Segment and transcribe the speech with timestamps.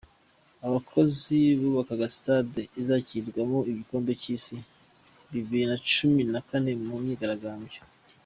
[0.67, 4.57] Abakozi bubakaga sitade izakinirwaho igikombe cy’isi
[5.31, 7.81] bibiri na cumi na kane mu myigaragambyo